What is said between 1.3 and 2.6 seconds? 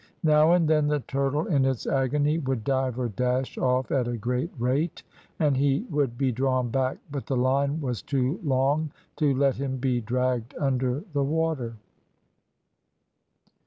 in its agony